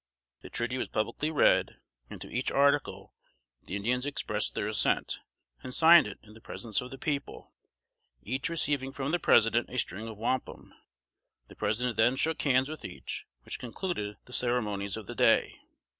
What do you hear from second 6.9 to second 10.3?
people, each receiving from the President a string of